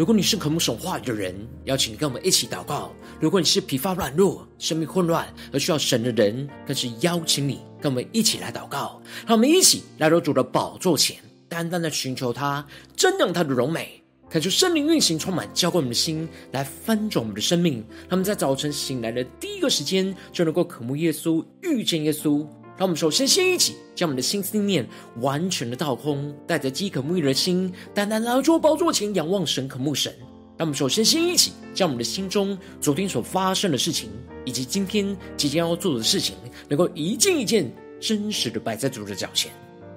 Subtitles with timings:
[0.00, 2.90] 如果你是渴慕神话的人，邀请你跟我们一起祷告；
[3.20, 8.98] 如果你是疲乏软弱、生命混乱而需要神的人，更是邀请你跟我们一起来祷告。
[9.26, 11.18] 让我们一起来到主的宝座前，
[11.50, 17.84] 单单的寻求他，瞻仰他的荣美，感受圣灵运行，充满浇灌我们的心，来翻转我们的生命。
[18.08, 22.46] 让我们在早晨醒来的第一个时间，就能够渴慕耶稣，遇见耶稣。
[22.80, 30.10] 让我们首先先一起将我们的心思念完全的倒空，带着饥渴沐浴的心，单单来到宝座前仰望神、渴慕神。
[30.56, 34.08] 让我们首先先一起将我们的心中昨天所发生的事情，
[34.46, 36.34] 以及今天即将要做的事情，
[36.70, 37.70] 能够一件一件
[38.00, 39.52] 真实的摆在主的脚前，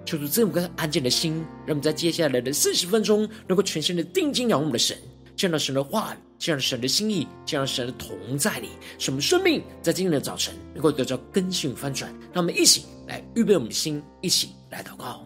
[0.05, 4.97] 求主这么个安静的心，让我们在接下来的四十分钟，能够全心的定睛仰望我们的神。
[5.37, 8.67] 见到神的话语，这样神的心意，这样神的同在里，
[8.99, 12.13] 使我们生命在今天的早晨能够得到更新翻转。
[12.33, 15.25] 让我们一起来预备我们的心，一起来祷告。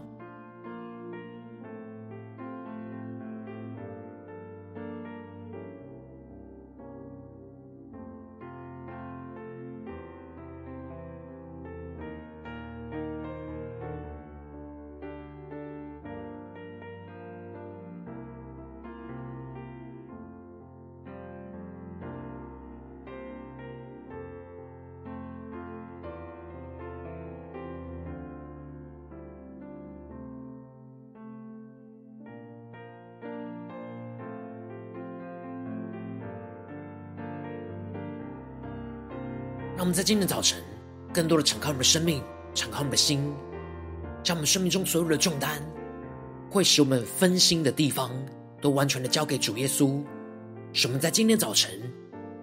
[39.88, 40.62] 们在今天早晨，
[41.14, 42.22] 更多的敞开我们的生命，
[42.54, 43.34] 敞开我们的心，
[44.22, 45.62] 将我们生命中所有的重担，
[46.50, 48.12] 会使我们分心的地方，
[48.62, 50.04] 都完全的交给主耶稣，
[50.74, 51.82] 使我们在今天早晨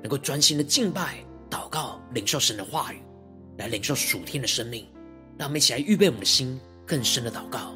[0.02, 1.16] 能够专心的敬拜、
[1.50, 3.02] 祷告、领受神的话语，
[3.58, 4.86] 来领受属天的生命。
[5.36, 7.73] 让我们一起来预备我们的心，更深的祷告。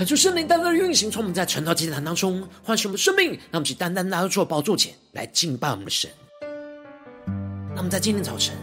[0.00, 6.10] 恳求圣灵单单的运行，从我们在晨祷祭坛当中唤醒我们生命，让我们去单单来到主的宝座前来敬拜我们的神。
[7.26, 8.56] 让我们在今天早晨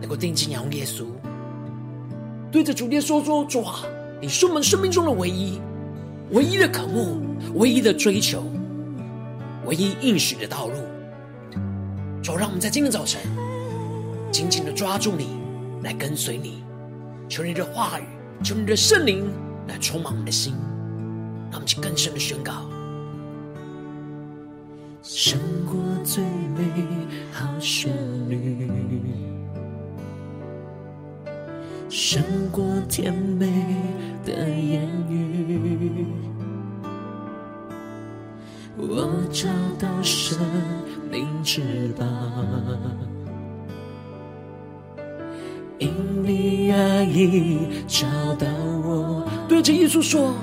[0.00, 1.04] 能够定睛仰望耶稣，
[2.50, 3.82] 对着主耶稣说：“主啊，
[4.18, 5.60] 你是我们生命中的唯一、
[6.30, 7.20] 唯一的渴慕、
[7.56, 8.42] 唯一的追求、
[9.66, 10.74] 唯一应许的道路。”
[12.24, 13.20] 主，让我们在今天早晨
[14.32, 15.36] 紧紧的抓住你，
[15.82, 16.64] 来跟随你。
[17.28, 18.04] 求你的话语，
[18.42, 19.30] 求你的圣灵。
[19.66, 20.54] 来充满我们的心，
[21.50, 22.52] 让我们去更深的宣告。
[25.02, 27.92] 胜过最美好旋
[28.28, 28.68] 律，
[31.88, 33.46] 胜过甜美
[34.24, 36.06] 的言语。
[38.76, 39.48] 我找
[39.78, 40.38] 到生
[41.10, 42.04] 命之宝。
[45.78, 45.90] 因
[46.24, 48.06] 你爱已找
[48.36, 48.46] 到
[48.82, 50.34] 我，对着耶稣说：“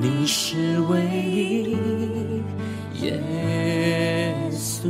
[0.00, 1.04] 你是唯
[2.98, 4.88] 一，耶稣，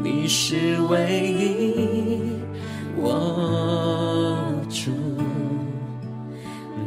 [0.00, 2.32] 你是唯一，
[2.96, 4.38] 我
[4.68, 4.92] 主，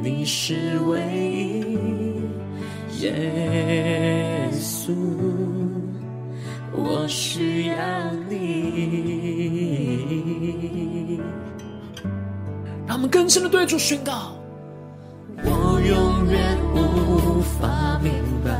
[0.01, 1.01] 你是唯
[2.97, 4.93] 一，耶稣，
[6.71, 7.75] 我需要
[8.29, 9.19] 你。”
[12.91, 14.33] 让我们更深的对主宣告：
[15.45, 18.11] 我永远无法明
[18.43, 18.51] 白，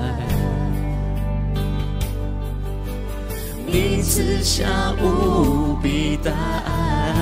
[3.68, 4.66] 你赐下
[5.04, 7.14] 无比大爱，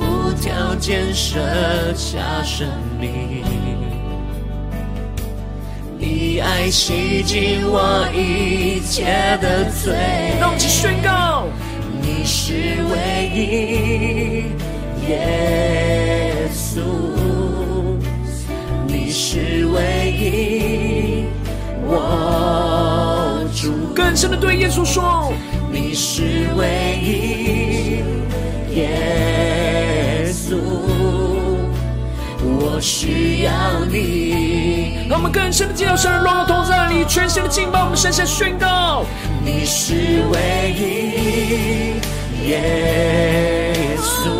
[0.00, 1.38] 无条件舍
[1.94, 2.66] 下生
[2.98, 3.44] 命，
[5.98, 9.04] 你爱洗净我一切
[9.42, 9.92] 的罪。
[10.40, 11.44] 让我们宣告。
[12.26, 12.54] 你是
[12.90, 14.46] 唯一，
[15.08, 16.80] 耶稣，
[18.88, 21.26] 你是唯一，
[21.86, 23.70] 我主。
[23.94, 25.32] 更深的对耶稣说，
[25.70, 28.02] 你是唯一，
[28.74, 30.56] 耶稣，
[32.42, 33.52] 我需要
[33.88, 35.06] 你。
[35.08, 39.04] 让我们更深的进入神的荣耀同在里，全新的敬拜，我们深深宣告。
[39.44, 42.00] 你是唯一，
[42.46, 44.30] 耶稣，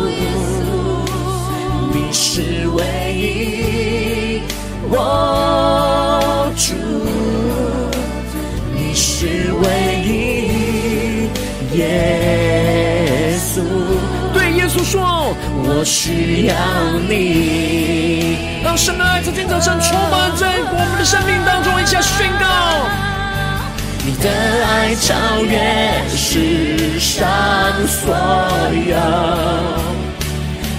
[1.93, 2.81] 你是唯
[3.13, 4.41] 一，
[4.89, 6.73] 我主，
[8.73, 9.65] 你是唯
[10.05, 10.07] 一。
[11.77, 13.59] 耶稣
[14.33, 15.35] 对耶稣说：
[15.67, 16.55] 「我需要
[17.09, 22.45] 你，让深爱在天早上充满在我们的生命当中。」一下宣告
[24.05, 24.29] 你的
[24.65, 24.66] 爱。
[24.87, 25.59] 爱超越
[26.07, 27.19] 世上
[27.85, 28.15] 所
[28.87, 28.95] 有，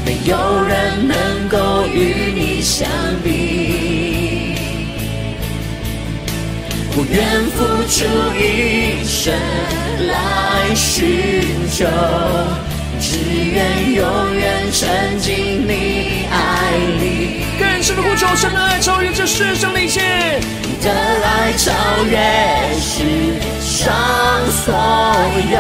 [0.02, 0.34] 没有
[0.66, 2.88] 人能够与你相
[3.22, 4.54] 比。
[6.96, 7.98] 我愿付出
[8.34, 9.34] 一生
[10.06, 11.84] 来寻求。
[12.98, 13.18] 只
[13.52, 17.44] 愿永远沉浸你爱里，
[17.88, 20.02] 更深的呼求，神的爱超越这世上的一切，
[20.62, 21.72] 你的爱超
[22.04, 22.18] 越
[22.78, 23.02] 世
[23.62, 23.94] 上
[24.52, 24.74] 所
[25.50, 25.58] 有，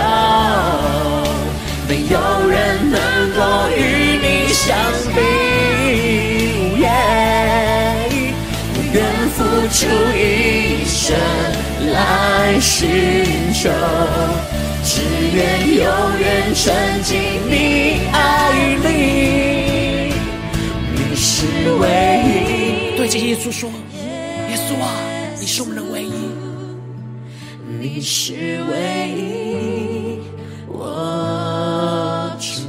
[1.88, 2.20] 没有
[2.50, 3.00] 人能
[3.32, 3.40] 够
[3.74, 4.76] 与你相
[5.14, 5.16] 比。
[8.74, 8.96] 我愿
[9.30, 9.38] 付
[9.72, 9.78] 出
[10.14, 11.16] 一生
[11.92, 11.96] 来
[12.60, 13.70] 寻求。
[14.84, 15.00] 只
[15.34, 15.38] 愿
[15.76, 15.82] 永
[16.18, 17.10] 远沉浸
[17.48, 17.52] 你
[18.12, 18.16] 爱
[18.82, 18.86] 里，
[21.38, 21.86] 是唯
[22.24, 22.96] 一。
[22.96, 23.70] 对着耶稣说
[24.50, 24.98] ：“耶稣啊，
[25.38, 26.10] 你是我们的唯一，
[27.80, 30.18] 你是唯一，
[30.66, 32.62] 我主，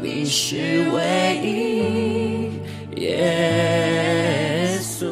[0.00, 2.52] 你是唯一，
[3.00, 5.10] 耶稣，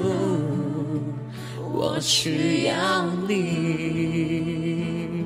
[1.73, 5.25] 我需要你。”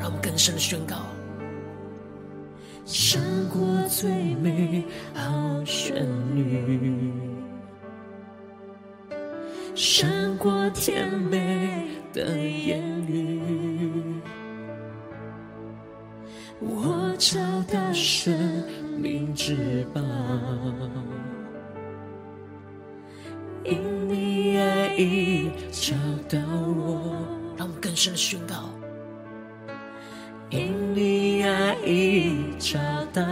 [0.00, 0.94] 让我更深的宣告，
[2.86, 3.60] 胜过
[4.00, 6.06] 最美好旋
[6.36, 7.12] 律，
[9.74, 13.40] 胜过甜美的言语。
[16.60, 18.38] 我找到生
[18.96, 20.00] 命之宝，
[23.64, 25.96] 因你爱已找
[26.28, 27.16] 到我。
[27.56, 28.54] 让我们更深的宣告。
[30.50, 32.78] 因你爱已找
[33.12, 33.22] 到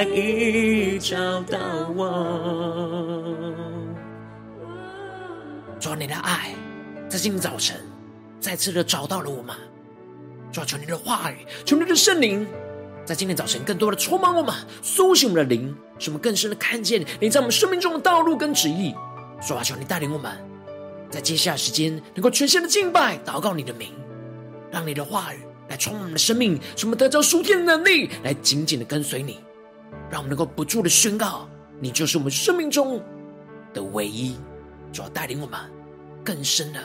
[0.00, 1.58] 爱已找到
[1.94, 3.54] 我。
[5.78, 6.54] 主，你的爱
[7.06, 7.76] 在今天早晨
[8.40, 9.54] 再次的找到了我们。
[10.50, 12.46] 主，求你的话语，求你的圣灵，
[13.04, 18.94] 在今天早晨更多的充满我们，苏醒我们的灵，使我们更深的看见你在我们生命中的道路跟旨意。
[19.46, 20.32] 主啊，求你带领我们。
[21.10, 23.92] 在接下来时间，能够全心的敬拜、祷告你的名，
[24.70, 29.38] 让你的话语来充满我们的生命，使我们得着属天的能力，来紧紧的跟随你，
[30.10, 31.48] 让我们能够不住的宣告：
[31.80, 33.02] 你就是我们生命中
[33.72, 34.36] 的唯一。
[34.92, 35.58] 主要带领我们
[36.24, 36.80] 更深的、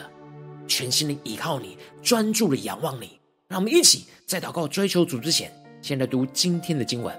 [0.67, 3.19] 全心的依靠你，专注的仰望你。
[3.47, 7.15] 让我们一起在祷告、追求主之前，先来读今天的经文。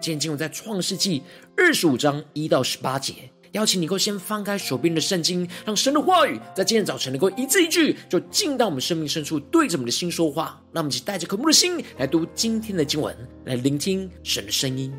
[0.00, 1.22] 今天经文在创世纪
[1.56, 3.30] 二十五章一到十八节。
[3.52, 10.60] 邀请你，够先翻开手边的圣经，让神的话语在今天早晨能够一字一句，就进到我们生命深处，对着我们的心说话。
[10.72, 14.92] 让我们一起带着渴慕的心来读今天的经文，来聆听神的声音。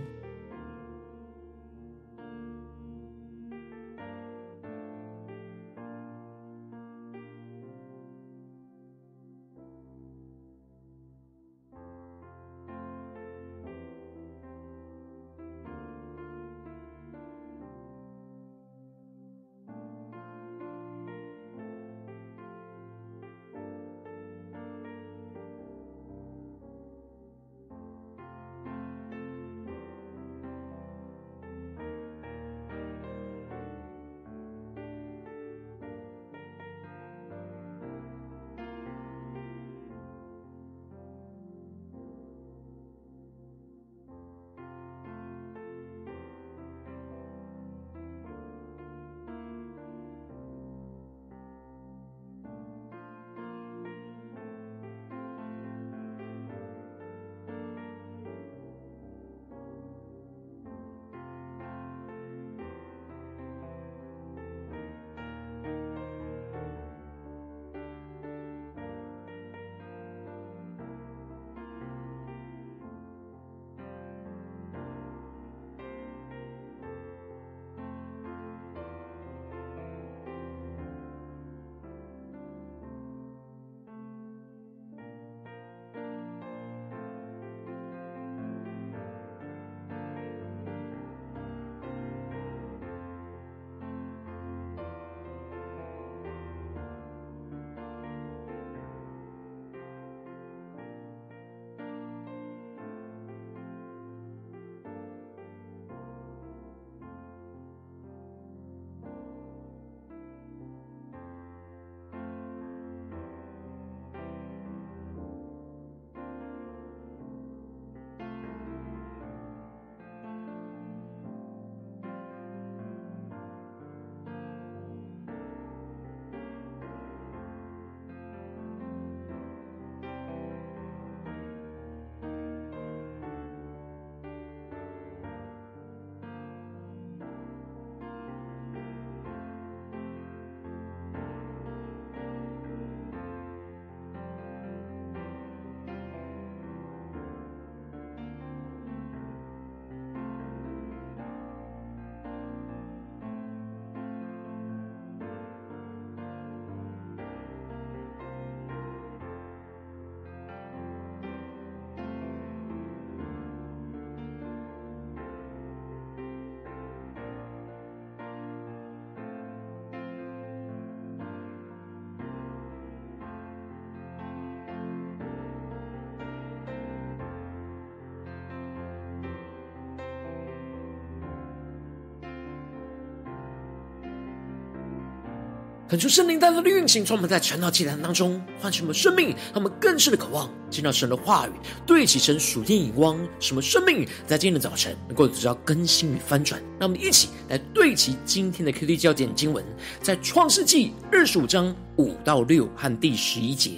[185.92, 191.52] 恳求圣灵带来的运行，从我们在晨祷祭坛当中唤醒我们生命，让我们更深的渴望见到神的话语，
[191.86, 196.62] 对齐神属天眼光，什么生命在今天的早晨能够得到更新与翻转。
[196.80, 199.66] 让我们一起来对齐今天的 QD 焦点经文，
[200.02, 203.72] 在创世纪二十五章五到六和第十一节，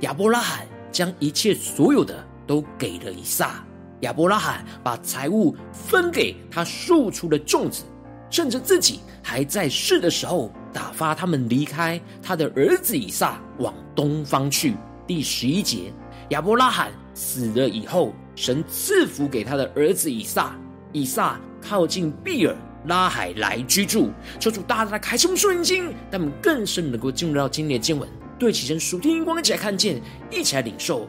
[0.00, 3.64] 亚伯拉罕将一切所有的都给了以撒。
[4.00, 7.84] 亚伯拉罕把财物分给他庶出的众子，
[8.28, 10.52] 趁着自己还在世的时候。
[10.74, 14.74] 打发他们离开他的儿子以撒，往东方去。
[15.06, 15.92] 第十一节，
[16.30, 20.52] 亚伯拉罕死了以后，神赐福给他的儿子以撒。
[20.92, 24.10] 以撒靠近毕尔拉海来居住。
[24.40, 31.08] 求主大大的开启我们属灵经，让我们更深能够进入到今天的经文，对齐神属天眼光，一起来看见，一起来领受。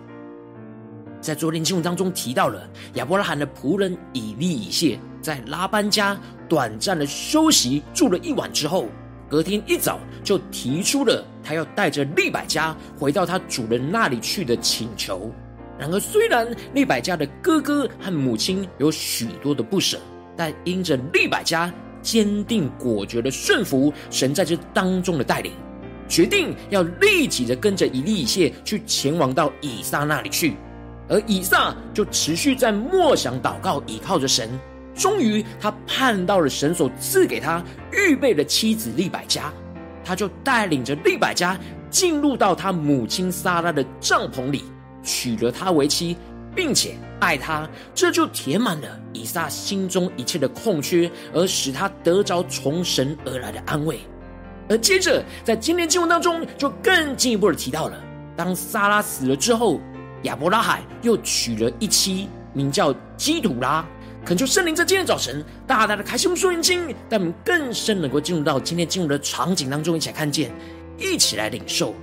[1.22, 6.16] 在昨天经文当中提到了亚伯拉罕的仆人以利以谢，在拉班家
[6.48, 8.88] 短暂的休息住了一晚之后。
[9.30, 15.32] 隔天一早就提出了他要带着利百加回到他主人那里去的请求。
[15.78, 20.00] 然而，虽然利百加的哥哥和母亲有许多的不舍，
[20.38, 25.52] 但因着利百加坚定果决的顺服神在这当中的带领，
[26.08, 30.56] 决定要立即的跟着以利以谢去前往到以撒那里去。
[31.10, 34.50] 而以撒就持续在默想祷告，倚靠着神。
[34.96, 37.62] 终于，他盼到了神所赐给他
[37.92, 39.52] 预备的妻子利百加，
[40.04, 41.60] 他就带领着利百加
[41.90, 44.64] 进入到他母亲撒拉的帐篷里，
[45.04, 46.16] 娶了她为妻，
[46.56, 54.00] 并且爱她，这就填满了以撒心中一切的空缺，而使他得着从神而来的安慰。
[54.70, 58.02] 而接着，在今天经文当中，就更进一步的提到了，
[58.36, 59.80] 当撒拉死了之后，
[60.24, 63.86] 亚伯拉罕又娶了一妻，名叫基土拉。
[64.26, 70.52] 恳求圣灵在今天早晨大大的开启我们属灵经，让我们更深能够进入到今天经文的场景当中，一起来看见，
[70.98, 71.94] 一起来领受。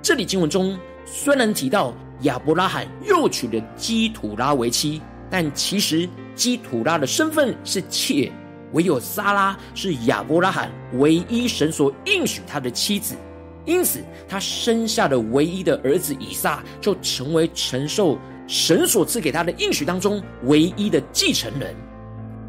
[0.00, 8.30] 这里经文中虽然提到亚伯拉罕又娶了基土拉为妻，但其实基土拉的身份是妾，
[8.72, 13.16] 唯有撒拉是亚伯拉罕唯一神所应许他的妻子，
[13.64, 18.16] 因此他生下的唯一的儿子以撒就成为承受。
[18.46, 21.74] 神所赐给他的应许当中唯一的继承人。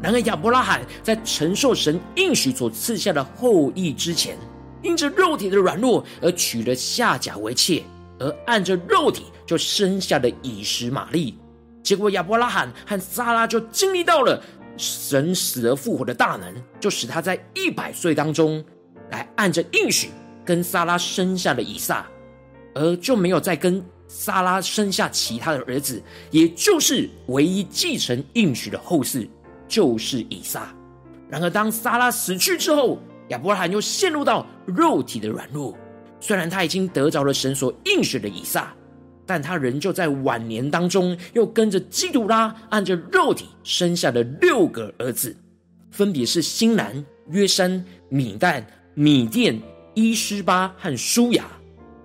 [0.00, 4.38] 然而亚伯拉罕在承受神应许所赐下的后裔之前，
[4.80, 7.82] 因着肉体的软弱而娶了夏甲为妾，
[8.20, 11.36] 而按着肉体就生下了以实玛利。
[11.82, 14.40] 结果亚伯拉罕和撒拉就经历到了
[14.76, 18.64] 神死而复活的大能，就使他在一百岁当中
[19.10, 20.10] 来按着应许
[20.44, 22.06] 跟撒拉生下了以撒，
[22.74, 23.84] 而就没有再跟。
[24.08, 29.28] 撒拉生下其他的儿子，也就是唯一继承应许的后嗣，
[29.68, 30.74] 就是以撒。
[31.28, 32.98] 然而，当撒拉死去之后，
[33.28, 35.76] 亚伯拉罕又陷入到肉体的软弱。
[36.20, 38.74] 虽然他已经得着了神所应许的以撒，
[39.26, 45.36] 但他仍旧在晚年当中又跟着基土拉按着肉体生下了六个儿子，
[45.90, 49.60] 分别是新兰、约山、米旦、米甸、
[49.92, 51.44] 伊施巴和舒雅。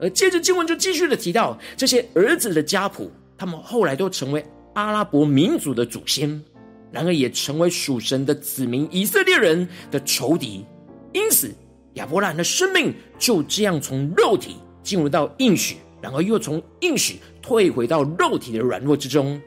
[0.04, 6.44] 而接着经文就继续的提到这些儿子的家谱，他们后来都成为阿拉伯民族的祖先，
[6.92, 10.66] 然而也成为属神的子民以色列人的仇敌。
[11.14, 11.56] 因此，
[11.94, 19.42] 亚伯拉罕的生命就这样从肉体进入到应许，然后又从应许退回到肉体的软弱之中。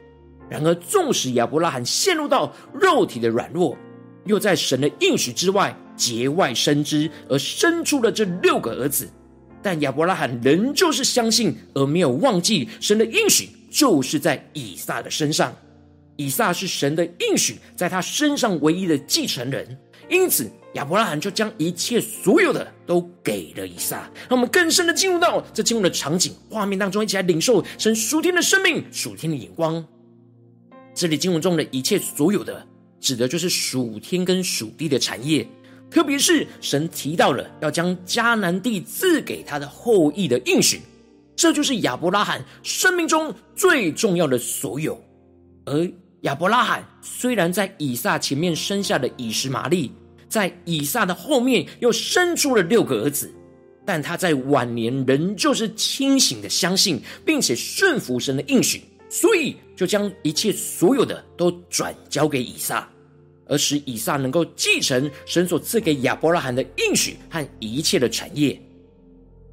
[0.49, 3.77] 然而，纵使亚伯拉罕陷入到肉体的软弱，
[4.25, 9.07] 又在神的应许之外节外生枝，而生出了这六个儿子。
[9.67, 15.53] 但亚伯拉罕仍旧是相信，而没有忘记神的应许，就是在以撒的身上。
[16.15, 19.77] 以撒是神的应许在他身上唯一的继承人，
[20.09, 24.09] 因此亚伯拉罕就将一切所有的都给了以撒。
[24.29, 29.85] 让我们更深的进入到这进入的场景画面当中，一起来领受神属天的生命、属天的眼光。
[30.95, 32.65] 这里经文中的一切所有的，
[33.01, 35.45] 指的就是属天跟属地的产业。
[35.89, 40.81] 特别是神提到了要将迦南地赐给他的后裔的应许，
[41.35, 45.01] 这就是亚伯拉罕生命中最重要的所有。
[45.65, 45.89] 而
[46.21, 49.91] 亚伯拉罕虽然在以撒前面生下了以实玛利，
[50.27, 53.33] 在以撒的后面又生出了六个儿子，
[53.85, 62.89] 但他在晚年仍旧是清醒的相信，并且顺服神的应许，所以就将一切所有的都转交给以撒。
[63.47, 68.59] 而使以撒能够继承神所赐给亚伯拉罕的应许和一切的产业。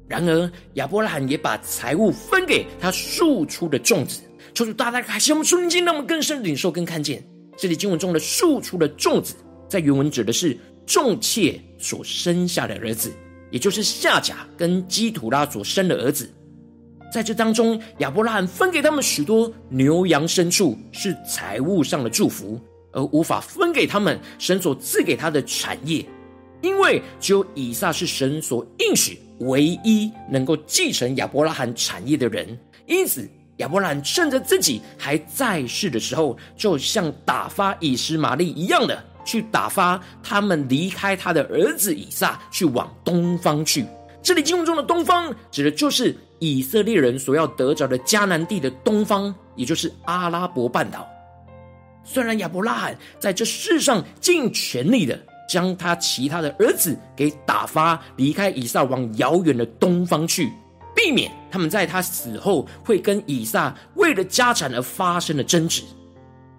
[0.07, 4.21] 然而，亚伯拉罕也把财物分给他庶出的众子。
[4.53, 7.21] 求主大大开启我们属灵经，让我们更深领受、更看见
[7.57, 9.35] 这里经文中的庶出的众子，
[9.67, 13.11] 在原文指的是众妾所生下的儿子，
[13.51, 16.31] 也就是夏甲跟基土拉所生的儿子。
[17.11, 22.59] 在这当中，亚伯拉罕分给他们许多牛羊牲畜，是财物上的祝福，
[22.95, 26.03] 而无法分给他们神所赐给他的产业，
[26.61, 32.57] 因为只有以撒是神所应许唯一能够继承亚伯拉罕产业的人。
[32.87, 43.85] 因此，亚伯拉罕趁着自己还在世的时候，就像打发以实玛利一样的去打发他们离开他的儿子以撒，去往东方去。
[44.23, 46.15] 这里经文中的东方，指的就是。
[46.39, 51.07] 以色列人所要得着的迦南地的东方，也就是阿拉伯半岛。
[52.05, 60.49] 虽然亚伯拉罕在这世上尽全力的将他其他的儿子给打发离开以撒，往遥远的东方去，
[60.95, 65.83] 避免他们在他死后会跟以撒为了家产而发生的争执。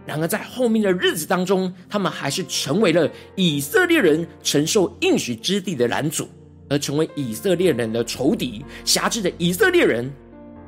[0.05, 6.29] 然而在后面的日子当中，他们还是成为了以色列人承受应许之地的拦阻。
[6.69, 10.13] 而成为以色列人的仇敌，辖制的以色列人，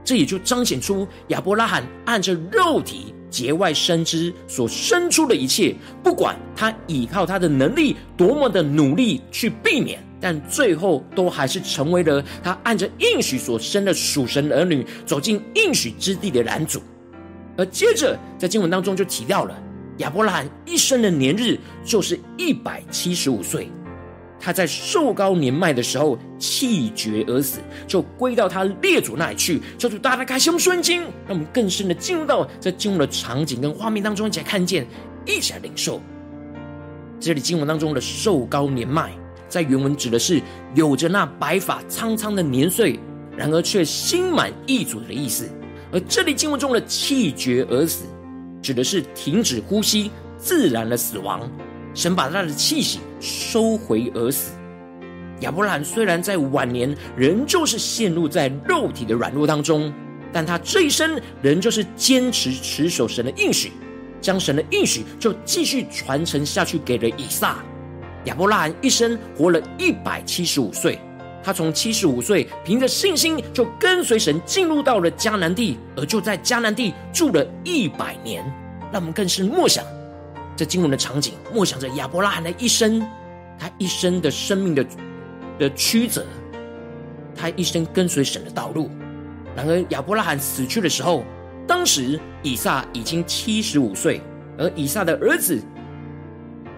[0.05, 16.83] 这也就彰显出亚伯拉罕按着肉体节外生枝所生出的一切，不管他依靠他的能力多么的努力去避免，但最后都还是成为了他按着应许所生的属神儿女走进应许之地的男主。
[17.57, 19.61] 而接着在经文当中就提到了
[19.99, 23.69] 亚伯拉罕一生的年日就是一百七十五岁。
[24.41, 29.61] 他在寿高年迈的时候气绝而死，就归到他列祖那里去。
[29.79, 34.87] 求主大大开胸顺经，让我们更深的进入到这经文的场景跟画面当中，一起来看见，
[35.27, 36.01] 一起来领受。
[37.21, 39.13] 这里经文当中的寿高年迈，
[39.49, 40.41] 在原文指的是
[40.75, 42.99] 有着那白发苍苍的年岁，
[43.37, 45.49] 然而却心满意足的意思。
[45.91, 48.05] 而这里经文中的气绝而死，
[48.63, 51.51] 指的是停止呼吸，自然的死亡。
[51.95, 54.53] 神把他的气息收回而死。
[55.41, 59.93] 亚伯拉罕虽然在晚年仍旧是陷入在肉体的软弱当中，
[60.33, 63.73] 但他这一生仍旧是坚持持守神的应许，
[64.21, 67.59] 将神的应许就继续传承下去给了以撒。
[68.25, 70.99] 亚伯拉罕一生活了一百七十五岁，
[71.43, 78.45] 他从七十五岁凭着信心就跟随神进入到了迦南地，而就在迦南地住了一百年。
[78.91, 79.85] 让我们更是默想。
[80.59, 83.01] 这经文的场景，默想着亚伯拉罕的一生，
[83.57, 84.85] 他一生的生命的
[85.57, 86.27] 的曲折，
[87.37, 88.91] 他一生跟随神的道路。
[89.55, 91.23] 然而亚伯拉罕死去的时候，
[91.65, 94.21] 当时以撒已经七十五岁，
[94.59, 95.63] 而以撒的儿子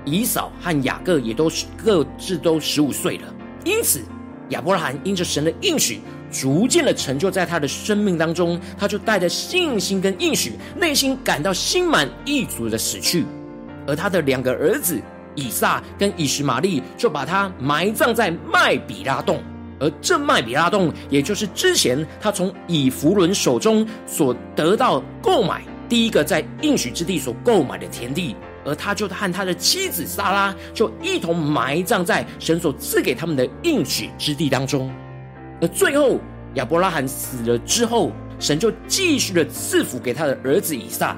[0.05, 1.51] 以扫和雅各也都
[1.83, 3.35] 各自都十五岁了。
[3.65, 4.03] 因此，
[4.51, 13.25] 亚伯拉罕因着神的应许，逐渐的成就在他的生命当中，他就带着信心跟应许，内心感到心满意足的死去。
[13.91, 15.03] 而他的两个儿子
[15.35, 19.43] 以撒跟以实玛利就把他埋葬在麦比拉洞，
[19.81, 34.89] 而这麦比拉洞，也就是之前他从以弗伦手中所得到购买第一个在应许之地所购买的田地，而他就和他的妻子撒拉就一同埋葬在神所赐给他们的应许之地当中。
[35.61, 36.21] 而最后
[36.55, 41.17] 亚伯拉罕死了之后，神就继续的赐福给他的儿子以撒，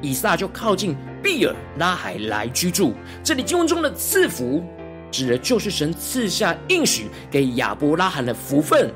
[0.00, 0.96] 以撒就靠近。
[1.22, 2.94] 毕尔拉海来居住。
[3.22, 4.62] 这里经文中的赐福，
[5.10, 8.90] 指的就是神赐下应许给亚伯拉罕的福分，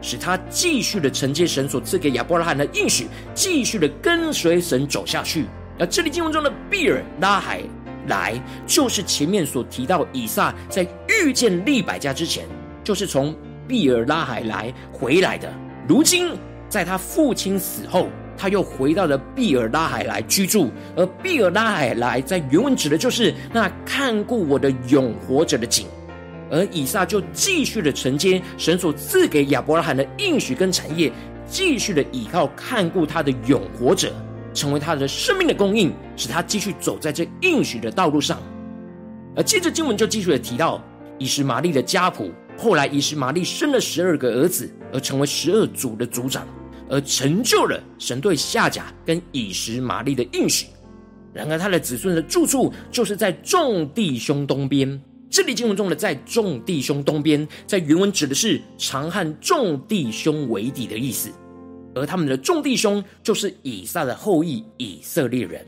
[0.00, 5.46] 使他继续的承接神所赐给亚伯拉罕的应许，继续的跟随神走下去。
[5.78, 7.62] 而这里经文中的毕尔拉海
[8.08, 8.34] 来，
[8.66, 12.44] 就是前面所提到以撒在遇见利百加之前，
[12.82, 13.34] 就是从
[13.68, 15.52] 毕尔拉海来回来的。
[15.86, 16.32] 如今
[16.68, 18.08] 在他父亲死后。
[18.38, 25.88] 他又回到了毕尔拉海来居住，而毕尔拉海来在原文指的就是那看顾我的永活者的景，
[26.48, 31.12] 而以撒就继续的承接神所赐给亚伯拉罕的应许跟产业，
[31.48, 34.12] 继续的依靠看顾他的永活者，
[34.54, 38.40] 成为他的生命的供应，使他继续走在这应许的道路上。
[39.34, 40.80] 而接着经文就继续的提到
[41.18, 46.46] 以实玛利的家谱，后来以实玛利生了十二个儿子，而成为十二族的族长。
[46.88, 50.66] 而成就了神对夏甲跟以实玛利的应许。
[51.34, 55.00] 然而，他的子孙的住处就是在众弟兄东边。
[55.30, 61.30] 这里经文中的“在众弟兄东边”在原文指的是常和众弟兄为敌的意思。
[61.94, 65.64] 而他们的众弟兄就是以撒的后裔以色列人。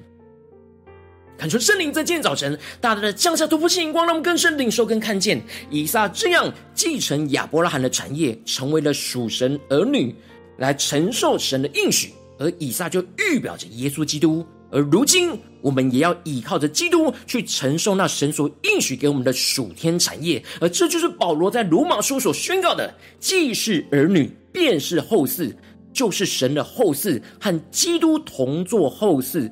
[1.36, 10.14] 恳求圣灵在今天早晨大大的降下突破性眼光，让我们更深领受跟看见以撒这样继承亚伯拉罕的产业，成为了属神儿女。
[10.60, 14.46] 来承受神的应许，而以撒就预表着耶稣基督。
[14.70, 20.40] 而如今我们也要依靠着基督去承受那神所应许给我们的属天产业。
[20.60, 25.52] 而这就是保罗在罗马书所宣告的：既是儿女，便是后嗣，
[25.92, 29.50] 就是神的后嗣，和基督同作后嗣。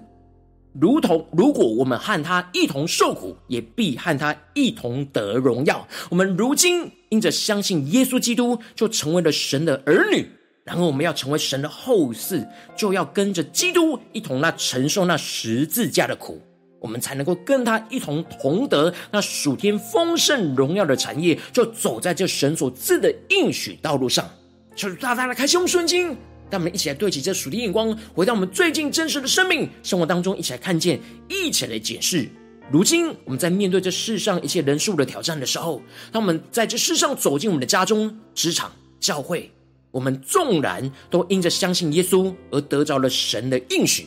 [0.81, 5.89] 如同如果我们和他一同受苦，也必和他一同得荣耀。
[6.11, 10.31] 我们如今因着相信耶稣基督，就成为了神的儿女。
[10.69, 16.43] 然后我们要成为神的后嗣，就要跟着基督一同那承受那十字架的苦，
[16.79, 24.29] 我们才能够跟他一同同得那属天丰盛荣耀的产业，就走在这神所赐的应许道路上。
[24.77, 26.09] 求主大大的开启我们顺经，
[26.51, 31.01] 让我们一起来对齐这属天眼光，回到我们最近真实的生命生活当中，一起来看见，
[31.31, 32.29] 一起来解释。
[32.71, 35.81] 如今我们在面对这世上一切人数的挑战的时候，
[36.13, 39.51] 当我们在这世上走进我们的家中、职场、教会。
[39.99, 44.07] 我们纵然都因着相信耶稣而得着了神的应许，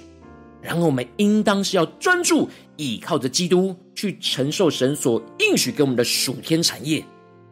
[0.62, 7.04] 然后我们应当是要专注倚靠着基督去承受神所应许给我们的属天产业。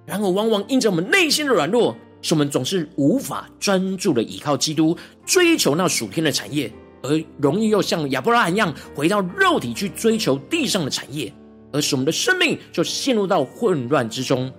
[0.05, 6.71] 然后往往因着我们内心的软弱，使我们总是无法专注的倚靠基督，追求那属天的产业，
[7.03, 11.33] 而容易又像亚伯拉罕一样回到肉体去追求地上的产业，
[11.73, 14.49] 而使我们的生命就陷入到混乱之中。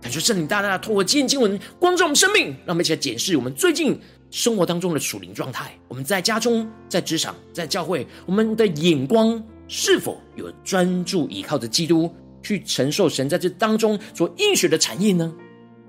[0.00, 5.76] 感谢圣灵大大的透过今天经文光照我们生命，让我们一起来检视我们最近生活当中的属灵状态。
[5.88, 15.34] 我们在家中、在职场、在教会，我们的眼光是否有专注依靠着基督去承受神在这当中所应许的产业呢？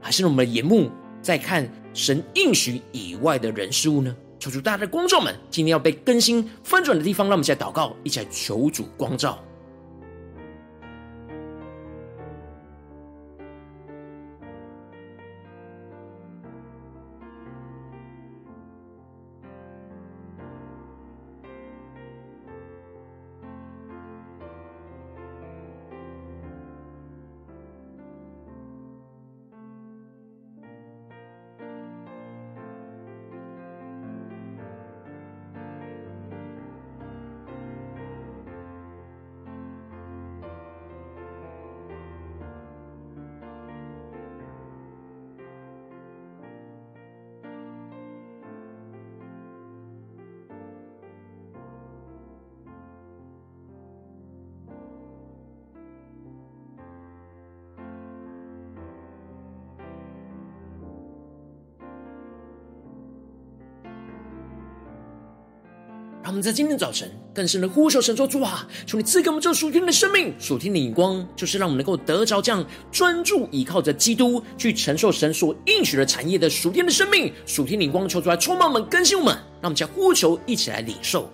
[0.02, 0.90] 还是我们的眼目
[1.22, 4.16] 在看神应许以外的人事物呢？
[4.40, 9.38] 求主大家的光照们，今天要被更新翻转的地方，让我们一起来祷告，一起来求主光照。
[66.30, 81.28] 我们在今天早晨更深的呼求神说：“主啊，求你赐给我们这属天的生命，属天的眼光，就是让我们能够得着这样专注依靠着基督去承受神所应许的产业的属天的生命，属天的眼光，求主来充满我们，更新我们，让我们将呼求一起来领受。”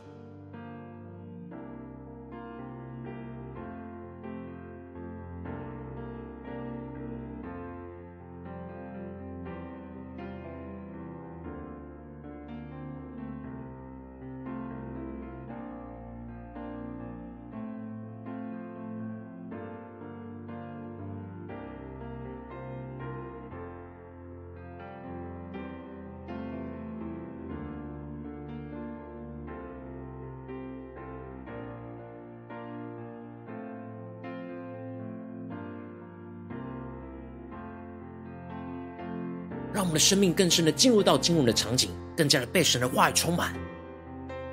[39.75, 43.53] 让我们的生命更深的进入到经文的场景，更加的被神的话语充满，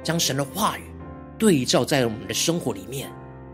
[0.02, 0.82] 将神的话语
[1.38, 3.08] 对照在我们的生活里面，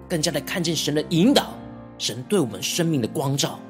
[0.09, 1.53] 更加的看见神的引导，
[1.99, 3.61] 神对我们生命的光照。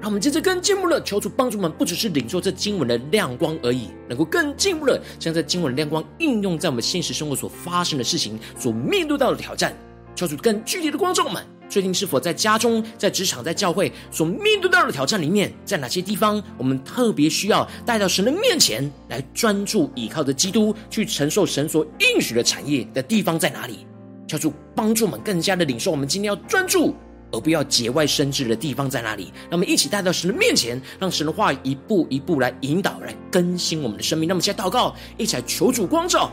[0.00, 9.76] 让我们接着更进步的求主帮助我们，不只是领受这经文的亮光而已，能够更进一步的将这经文的亮光应用在我们现实生活所发生的事情，所面对到的挑战，
[10.14, 11.44] 求主更具体的光照我们。
[11.68, 23.86] 最近是否在家中、在职场、在教会所面对到的挑战里面，在哪些地方我们特别需要带到神的面前来专注依靠着基督去承受神所应许的产业的地方在哪里？
[24.28, 26.94] 求主帮助我们更加的领受，我们今天要专注
[27.32, 29.32] 而不要节外生枝的地方在哪里？
[29.42, 34.28] 让我们一起带到神的面前，让神的话一步一步来引导、来更新我们的生命。
[34.28, 36.30] 那么，现在祷告，一起来求主光照。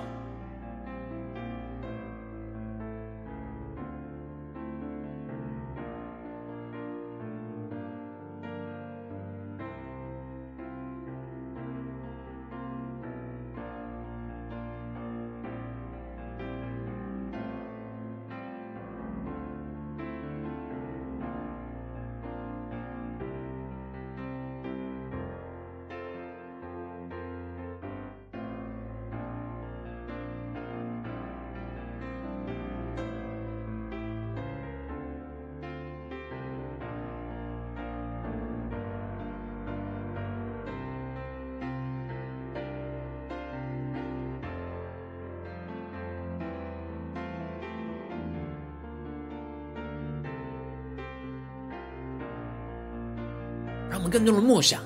[54.03, 54.81] 我们更多的默想，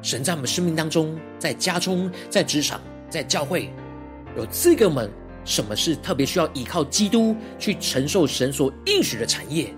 [0.00, 2.80] 神在我们生命当中，在家中、在职场、
[3.10, 3.72] 在教会，
[4.36, 5.10] 有赐给我们
[5.44, 9.74] 什么是特别需要依靠基督去承受神所应许的产业。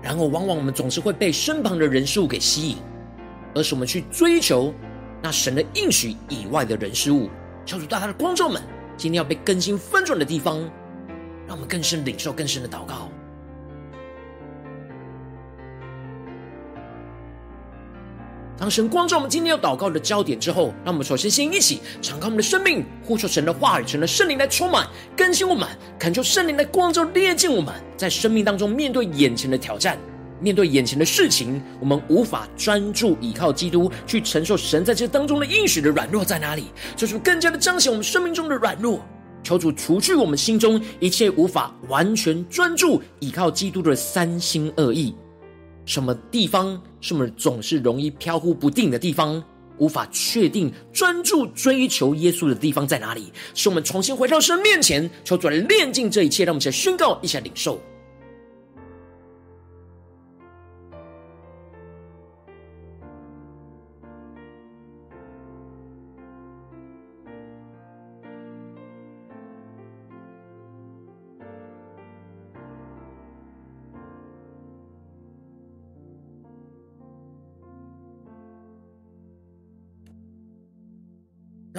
[0.00, 2.76] 然后，往往我们总是会被身旁的人事物给吸引，
[3.52, 4.72] 而是我们去追求
[5.20, 7.28] 那神的应许以外的人事物。
[7.66, 8.62] 求主大大的光照们，
[8.96, 10.60] 今天要被更新翻转的地方，
[11.48, 13.07] 让我们更深领受更深的祷告。
[18.58, 24.84] 当神光照我们今天要祷告的焦点之后，让我们首先先一起敞开我们的生命，呼求神的话语，神的圣灵来充满
[25.16, 29.96] 更新我们，恳求圣灵来光照炼净我们，在生命当中面对眼前的挑战，
[30.40, 36.64] 面对眼前的事情，我们无法专注依靠基督去承受神在这当中的应许的软弱在哪里？
[36.96, 39.00] 就是更加的彰显我们生命中的软弱，
[39.44, 45.14] 求主除去我们心中一切无法完全专注依靠基督的三心二意。
[45.84, 49.42] 什么地方是我们总是容易飘忽不定的地方？
[49.78, 53.32] 无法确定专注追求耶稣的地方在哪里？
[53.54, 57.80] 是我们重新回到神面前，求主来炼净这一切，让我们一起来宣告，一起来领受。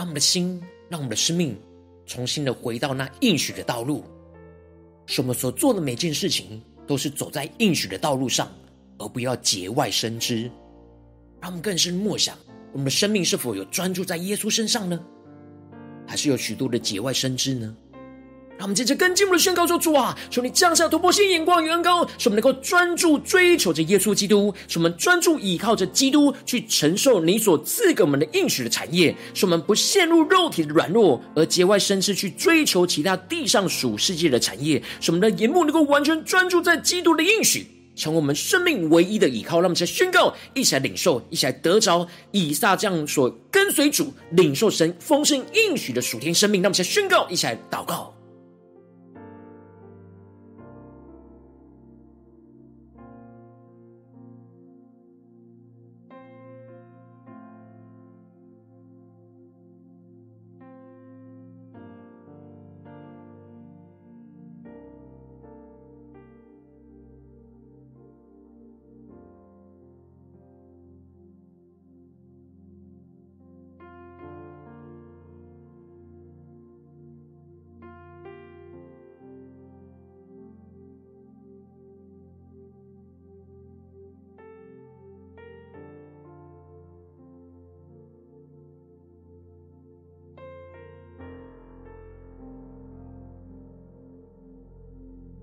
[0.09, 1.55] 我们的心，让我们的生命，
[2.07, 4.03] 重新的回到那应许的道路。
[5.05, 8.51] 使我们所做的每件事情，都是走在应许的道路上，
[8.97, 10.49] 而不要节外生枝。
[11.39, 12.35] 让我们更深默想，
[12.71, 14.99] 我们的生命是否有专注在耶稣身上呢？
[16.07, 17.77] 还是有许多的节外生枝呢？
[18.59, 39.61] 让我们接着跟进一步的宣告说：“主啊，求你降下突破性眼光与恩膏，使我们能够专注追求着耶稣基督，使我们专注依靠着基督去承受你所赐给我们的应许的产业，使我们不陷入肉体的软弱而节外生枝去追求其他地上属世界的产业，使我们的眼目能够完全专注在基督的应许，成为我们生命唯一的依靠。
[39.61, 46.61] 让我们再宣告，一起来领受，一起来得着以撒这样所跟随主、领受神丰盛应许的属天生命。
[46.61, 48.13] 让我们再宣告，一起来祷告。”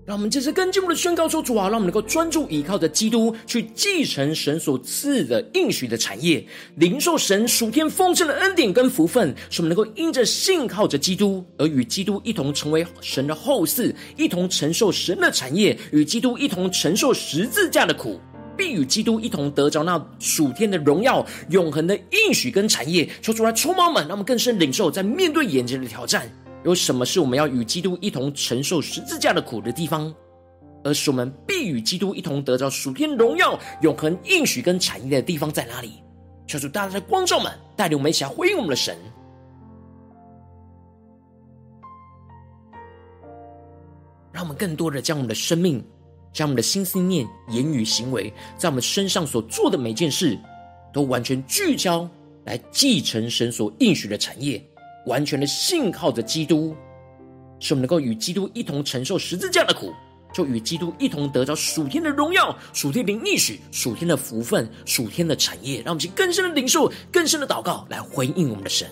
[0.07, 6.41] 让我们这次更进一步的宣告说：“主啊，让我们能够专注依靠着基督，去继承神所赐的应许的产业，
[6.75, 18.17] 领受神属天丰盛的恩典跟福分，使我们能够因着信靠着基督，而与基督一同成为神的后嗣，一同承受神的产业，与基督一同承受十字架的苦，
[18.55, 23.09] 并与基督一同得着那属天的荣耀、永恒的应许跟产业。
[23.21, 26.31] 求主来充满我们，让我们更深领受，在面对眼前的挑战。”
[26.63, 30.13] 有什么是我们要与基督一同承受十字架的苦的地方，
[30.83, 36.03] 而是我们必与基督一同得到属天荣耀、永恒应许跟产业的地方在哪里？
[36.45, 38.97] 求主大大的光照们，带领我们一起来回应我们的神，
[44.31, 45.83] 让我们更多的将我们的生命、
[46.31, 50.37] 将我们的心思念、言语行为，在我们身上所做的每件事，
[50.93, 52.09] 都完全聚焦
[52.45, 54.61] 来继承神所应许的产业。
[55.07, 56.75] 完全的信靠着基督，
[57.59, 59.91] 使我们能够与基督一同承受十字架的苦，
[60.33, 65.77] 就与基督一同得着属天的荣耀、属天的应许、属天的福分、属天的产业。
[65.77, 68.87] 让我们去更深的领受、更深的祷告，来回应我们的神。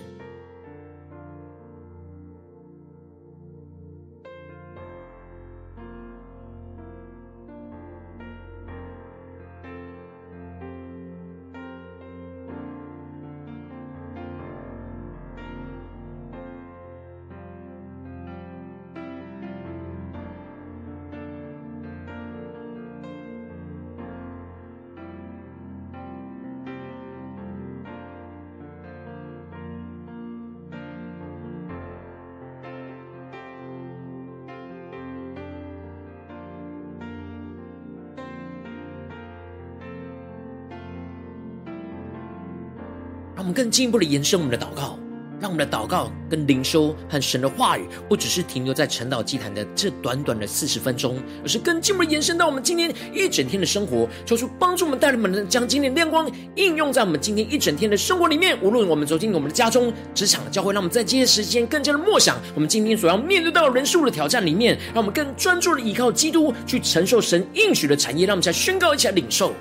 [43.55, 44.99] 更进一步的延伸我们的祷告。
[45.37, 54.07] 让我们的祷告跟灵修和神的话语，不只是停留在晨祷祭坛的这短短的四十分钟，而是更进一步延伸到我们今天一整天的生活。
[54.25, 58.57] 求主帮助我们，带领我们将今天的亮光应用在我们今天一整天的生活里面。
[58.63, 68.25] 无论我们走进我们的家中、职场、教会，让我们在这些时间更加的默想我们今天所要面对到人数的挑战里面，让我们更专注的依靠基督去承受神应许的产业。
[68.25, 69.53] 让我们再宣告一起来领受。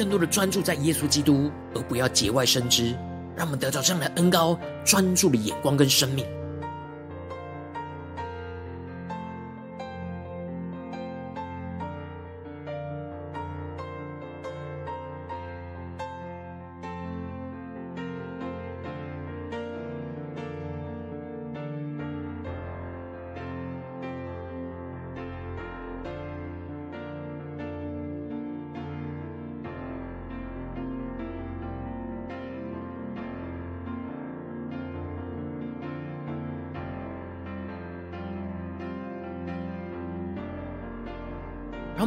[0.00, 2.96] 更多的专注在耶稣基督，而不要节外生枝。
[3.36, 6.24] 让我们得到这样的恩膏，专注的眼光跟生命。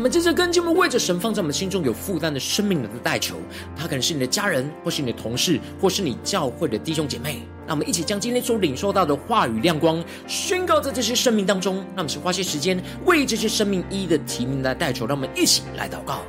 [0.04, 3.38] 我们在这跟进，我们为着神放在我们心中有负担的生命的代求，
[3.74, 7.42] 他可能是你的家人，或是你的同事，或是你教会的弟兄姐妹。
[7.66, 11.78] 那我们一起将今天所领受到的话语亮光宣告在这些生命当中。
[11.96, 15.08] 那我们先花些时间为这些生命一一的提名来代求。
[15.08, 16.20] 让我们一起来祷告。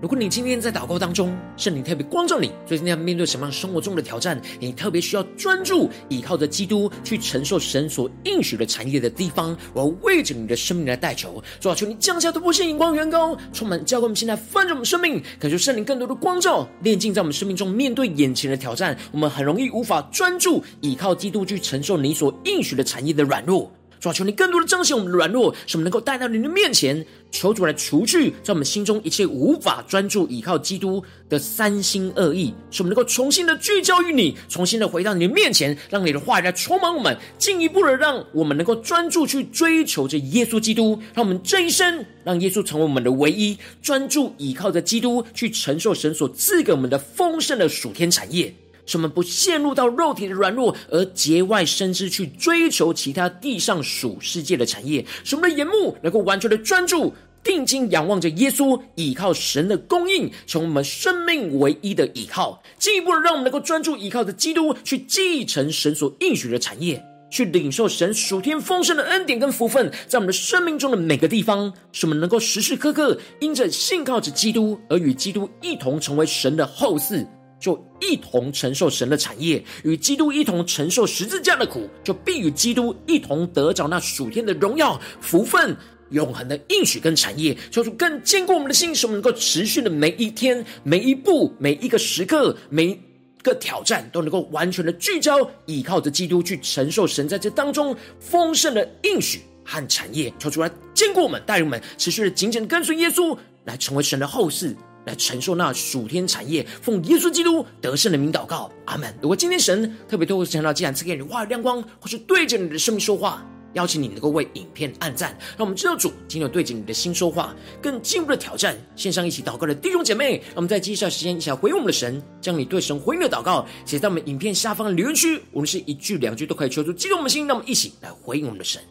[0.00, 4.40] 如果你今天在祷告当中，圣灵特别光照你，最近要面对什么样生活中的挑战？
[4.58, 23.70] 你特别需要专注依靠着基督去承受神所应许的产业的地方，我要为着你的生命来代求，主啊，求你降下突破性眼光，远高，充满教会我们现在翻转我们生命，感受圣灵更多的光照，炼净在我们生命中面对眼前的挑战，我们很容易无法专注依靠基督去承受你所应许的产业的软弱。
[24.00, 27.06] 主啊，求你更多的彰显我们的软弱，使我们能够带到你的面前。
[27.30, 48.52] 求主来除去在我们心中一切无法专注依靠基督的三心二意，使我们能够重新的聚焦于你，重新的回到你的面前，让你的话语来充满我们，进一步的让我们能够专注去追求着耶稣基督，让我们这一生让耶稣成为我们的唯一，专注依靠着基督去承受神所赐给我们的丰盛的属天产业。
[48.90, 55.06] 使我们不陷入到肉体的软弱，而节外生枝去追求其他地上属世界的产业。
[55.22, 57.14] 使我们的眼目能够完全的专注、
[57.44, 62.60] 定睛仰望着耶稣，倚靠神的供应，成为我们生命唯一的依靠。
[62.80, 77.24] 进一步的，让我们能够专注依靠着基督，去继承神所应许的产业，去领受神属天丰盛的恩典跟福分，在我们的生命中的每个地方，使我们能够时时刻刻因着信靠着基督，而与基督一同成为神的后嗣。
[77.60, 85.76] 就一同承受神的产业，与基督一同承受十字架的苦，就必与基督一同得着那属天的荣耀、福分、
[86.08, 87.56] 永恒的应许跟产业。
[87.70, 92.98] 求主更坚固我们的心，使我们能够持续的每一天、每一步、每一个时刻、每一
[93.42, 100.32] 个挑战，都能够完全的聚焦，依靠着基督去承受神在这当中丰盛的应许和产业。
[100.38, 104.74] 求主来坚固我们，带领我们持续的紧紧跟随耶稣，来成为神的后嗣。
[105.06, 109.14] 来承受那属天产业，奉耶稣基督得胜的名祷告，阿门。
[109.22, 113.44] 如果今天神特别透过晨祷祭坛赐给你话语亮光，或是对着你的生命说话，
[113.74, 118.76] 邀请你能够为影片按赞，让我们知道主今天对着你的心说话，更进一步的挑战。
[118.96, 128.82] 线上一起祷告的弟兄姐妹，让我们在接下来时间一起来回应我们的神，将你对神回应的祷告写在我们影片下方的留言区，无论是一句两句都可以求出激动我们的心，让我们一起来回应我们的神。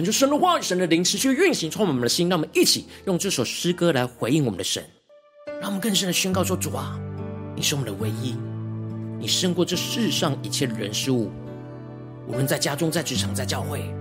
[0.00, 2.26] 恳求神的话语、神的灵持续运行，充满我们的心。
[2.26, 4.82] 让我们一起用这首诗歌来回应我们的神，
[5.60, 6.98] 让我们更深的宣告说：主啊，
[7.54, 8.34] 你是我们的唯一，
[9.18, 11.30] 你胜过这世上一切的人事物。
[12.26, 13.94] 无论在家中、在职场、在教会，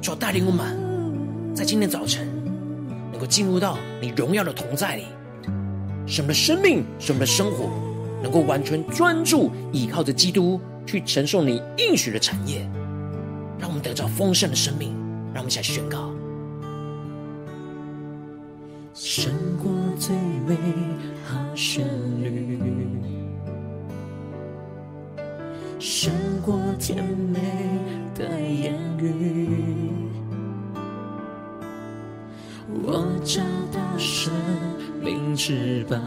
[0.00, 0.78] 主要带领我们，
[1.56, 2.28] 在今天早晨
[3.10, 5.06] 能够进入到你荣耀的同在里，
[6.06, 7.68] 使我们的生命、使我们的生活
[8.22, 12.60] 能够完全专注依靠着基督，去承受你应许的产业，
[13.58, 15.01] 让我们得着丰盛的生命。
[15.34, 16.10] 让我们一起来宣告：
[18.92, 20.14] 胜过最
[20.46, 20.56] 美
[21.24, 21.86] 好旋
[22.22, 22.58] 律，
[25.78, 26.12] 胜
[26.42, 27.40] 过甜美
[28.14, 29.90] 的言语，
[32.82, 34.32] 我找到生
[35.00, 35.98] 命之榜。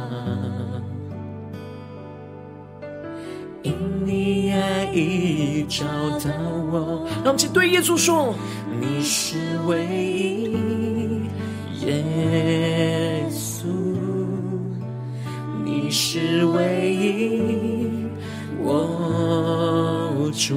[4.95, 5.83] 已找
[6.19, 6.31] 到
[6.71, 8.33] 我，让我们一起对耶稣说：
[8.79, 9.37] 你是
[9.67, 10.53] 唯一，
[11.85, 13.65] 耶稣，
[15.65, 18.07] 你是唯一，
[18.63, 20.55] 我主，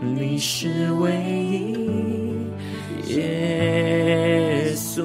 [0.00, 1.12] 你是唯
[3.06, 5.02] 一，耶稣。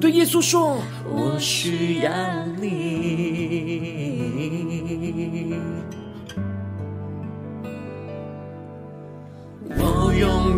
[0.00, 0.78] 对耶稣说：
[1.10, 2.12] 我需要
[2.60, 2.97] 你。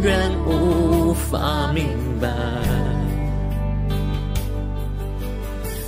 [0.00, 1.84] 永远无法明
[2.18, 2.26] 白，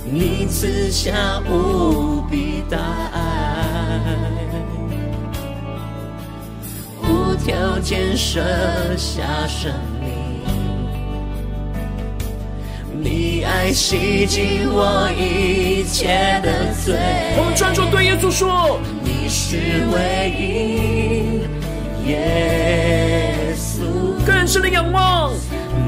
[0.05, 2.77] 你赐下无比大
[3.11, 3.19] 爱，
[7.01, 8.39] 无条件舍
[8.95, 10.11] 下生命，
[13.01, 16.95] 你爱洗净我一切的罪。
[17.35, 19.57] 我们专注对耶稣说：你是
[19.91, 23.22] 唯一，耶稣。
[24.25, 25.33] 更深的仰望，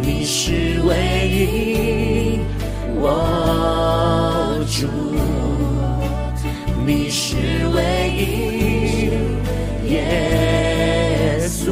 [0.01, 0.95] 你是唯
[1.27, 2.39] 一，
[2.99, 4.87] 我主。
[6.85, 7.35] 你是
[7.73, 7.81] 唯
[8.13, 11.71] 一，耶稣。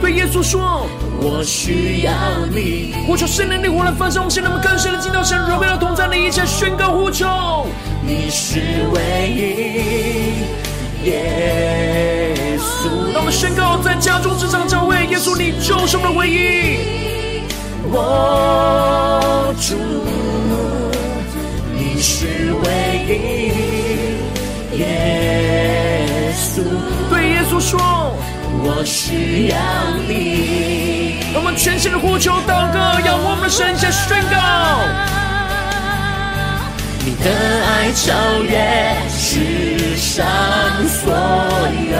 [0.00, 0.86] 对耶稣说：
[1.20, 2.12] 我需要
[2.50, 2.94] 你。
[3.06, 7.26] 呼求圣灵的活来焚烧我们，现在我们更深的进到神荣耀同在的一切宣告呼求。
[8.06, 8.60] 你是
[8.94, 9.00] 唯
[11.04, 12.21] 一，耶稣。
[13.22, 16.80] 让我们宣告，在家中、职场、教会，耶稣你就是我们的唯一。
[17.88, 19.76] 我主，
[21.72, 22.66] 你是唯
[23.06, 26.64] 一，耶稣。
[27.10, 27.78] 对耶稣说，
[28.64, 29.56] 我需要
[30.08, 31.20] 你。
[31.32, 34.36] 让我们全心的呼求、祷告，仰望我们的神，下宣告。
[37.04, 37.30] 你的
[37.66, 38.10] 爱超
[38.42, 38.58] 越
[39.08, 40.26] 世上
[40.88, 41.14] 所
[41.92, 41.94] 有，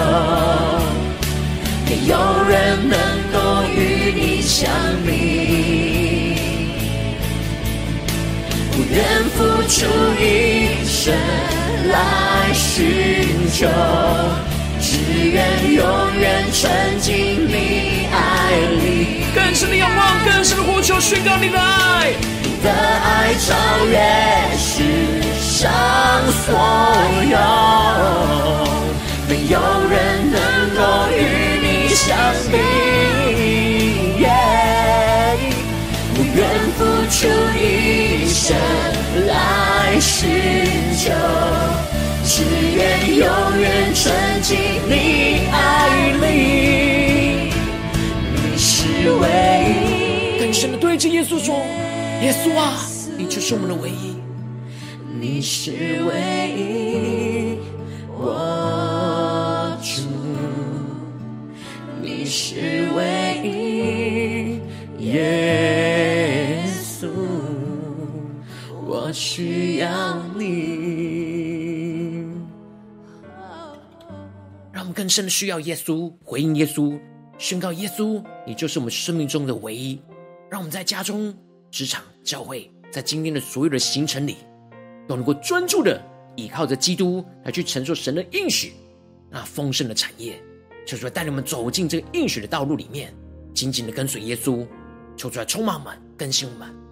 [1.93, 2.17] 没有
[2.49, 2.97] 人能
[3.31, 4.67] 够与你相
[5.05, 6.35] 比。
[8.71, 9.85] 不愿付出
[10.19, 11.13] 一生
[11.89, 13.67] 来寻求，
[14.81, 14.97] 只
[15.29, 15.85] 愿永
[16.19, 18.15] 远沉浸你爱
[18.81, 19.25] 里。
[19.35, 22.11] 更深的仰望，更深的呼求，宣告你的爱。
[22.41, 23.53] 你的爱超
[23.85, 23.99] 越
[24.57, 24.81] 世
[25.39, 25.71] 上
[26.41, 26.57] 所
[27.29, 27.37] 有，
[29.29, 29.59] 没有
[29.91, 30.41] 人能
[30.75, 30.81] 够
[31.15, 31.52] 与
[32.51, 32.57] 你。
[36.15, 36.37] 不愿
[36.77, 36.79] 付
[37.09, 37.27] 出
[37.59, 37.61] 一
[38.27, 38.55] 生
[39.27, 40.29] 来寻
[40.97, 41.11] 求，
[42.23, 42.43] 只
[42.75, 42.79] 愿
[43.17, 43.25] 永
[43.59, 44.01] 远沉
[44.41, 44.91] 浸你
[45.51, 45.53] 爱
[46.21, 46.23] 里。
[48.33, 49.23] 你是唯
[49.89, 50.39] 一。
[50.39, 51.55] 更深的对着耶稣说。
[52.21, 52.85] 耶稣啊，
[53.17, 54.15] 你就是我们的唯一，
[55.19, 55.71] 你是
[56.07, 56.13] 唯
[56.55, 57.12] 一，
[62.35, 64.59] 是唯一，
[65.05, 67.07] 耶稣，
[68.87, 72.25] 我需要你。
[74.71, 76.99] 让我们更深的需要耶稣，回应耶稣，
[77.37, 80.01] 宣告耶稣，你就是我们生命中的唯一。
[80.49, 81.31] 让我们在家中。
[81.69, 84.37] 职场、教会，在今天的所有的行程里，
[85.07, 86.01] 都能够专注的
[86.35, 88.73] 依靠着基督来去承受神的应许，
[89.29, 90.39] 那丰盛的产业，
[90.85, 93.13] 求主来带你们走进这个应许的道路里面，
[93.53, 94.67] 紧紧的跟随耶稣，
[95.15, 96.82] 求主来充满我们，更新我们。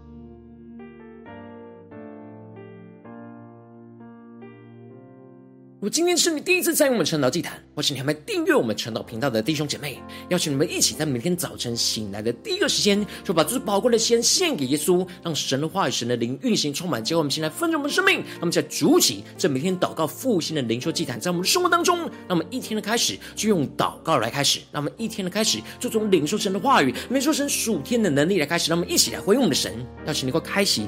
[5.82, 9.98] 如果今天是你第一次参与我们晨祷祭坛，或是你还没订阅我们晨祷频道的弟兄姐妹，
[10.30, 18.24] 邀请你们一起在每天早晨醒来的第一个时间，就把最宝贵的先献给耶稣，让神的话语、神的灵运行充满，结果我们先来分盛我们的生命。
[18.40, 29.74] 那么在主起这每天祷告复兴的灵修祭坛，在我们的生活当中，那么一天的开始就用祷告来开始，那么一天的开始就从领受神的话语、领受神属天的能力来开始，那么一起来回应我们的神，
[30.06, 30.88] 邀请你能够开启。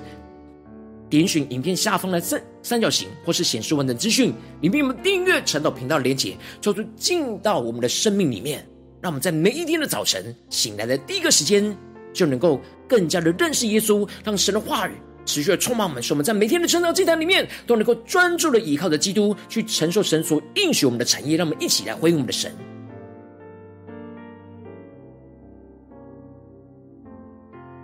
[1.14, 8.68] 点选影片下方的三三角形，或是显示完整资讯，里面有我们订阅晨祷频道的连结，叫做进到我们的生命里面，
[9.00, 11.78] 让我们在每一天的早晨醒来的第一个时间，
[12.14, 14.94] 就能够更加的认识耶稣，让神的话语
[15.24, 22.52] 持续的充满我们，使我们在每天的晨祷祭坛里面都能够专注的依靠着基督，去承受神所应许我们的产业，让我们一起来回应我们的神。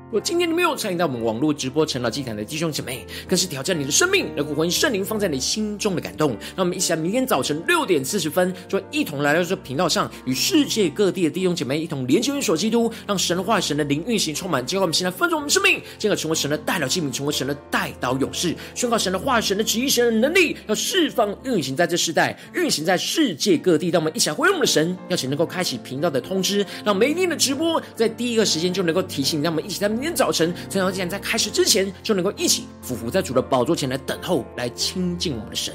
[0.09, 6.31] 如果今天你没有参与到我们网络直播晨祷祭坛的弟兄姐妹，更是挑战你的生命，能够回应圣灵放在你心中的感动。
[6.55, 14.65] 让我们一起来，明天早晨六点四十分，就一同来到这频道上，与世界各地的弟兄姐妹一同连接、运所基督，让神的话、神的灵运行充满。
[14.65, 23.89] 结果我们现在分盛我们生命，进而成为神的代表器皿，成为神的代祷勇士，宣告神的话、神的旨意、神的能力，要释放运行在这世代，运行在世界各地。
[23.89, 29.98] 让我们一起来回应我们的神，邀请能够开启频道的通知，让每一天的直播在第一个时间就能够提醒，让我们一起在。
[29.99, 35.73] 明天早晨，晨祷祭坛在开始之前，就能够一起俯伏在主的宝座前来等候，来亲近我们的神。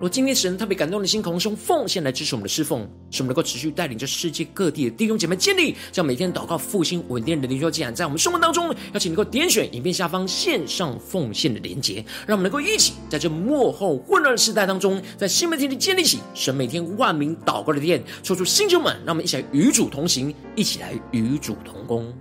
[0.00, 2.80] 若今天神特别感动的心，空中奉献来支持我们的侍奉，
[3.10, 22.12] 使我们能够持续带领着世界各地的弟兄姐妹建立，将每天祷告复兴稳定的灵修祭坛，在我们生活当中，邀请能够点选影片下方线上奉献的连结，让我们能够一起在这幕后混乱的时代当中，在新媒体里建立起神每天万名祷告的殿，抽出新球们，让我们一起来与主同行，一起来与主同工。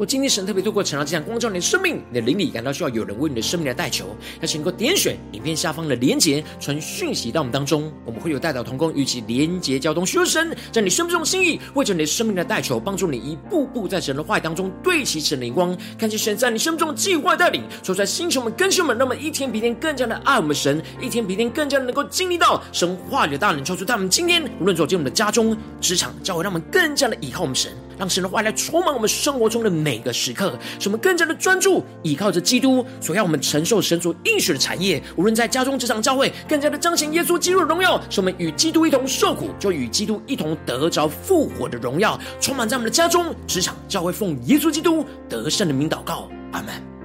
[0.00, 4.06] 我今天神特别透过晨祷祭坛光照你的生命，你的灵里感到需要有人为你的生命来代求，
[4.40, 27.70] 邀请能够点选影片下方的连结，传讯息到我们当中，我们会有代祷同工与其连结交通，寻求神在你生命中的心意，为着你的生命的代求，帮助你一步步在神的话语当中对齐神的灵光，看见神在你生命中的计划带领，说出来星球们、更新们，那么一天比一天更加的爱我们神，一天比一天更加的能够经历到神话语的大能，超出他们今天无论走进我们的家中、职场、教会，让我们更加的依靠我们神。
[27.98, 35.02] 让神的话来充满我们生活中的每个时刻，使我们更加的专注，依靠着基督，所要我们承受神所应许的产业。
[35.16, 46.99] 无论在家中、职场、教会，更加的彰显耶稣基督的荣耀，使我们与基督一同受苦，就与基督一同得着复活的荣耀，充满在我们的家中、职场、教会，奉耶稣基督得胜的名祷告，阿门。